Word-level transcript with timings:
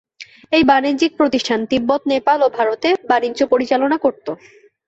এই 0.51 0.63
বাণিজ্যিক 0.63 1.11
প্রতিষ্ঠান 1.17 1.59
তিব্বত, 1.71 2.01
নেপাল 2.13 2.39
ও 2.41 2.47
ভারতে 2.57 2.89
বাণিজ্য 3.09 3.39
পরিচালনা 3.51 3.97
করত। 3.97 4.27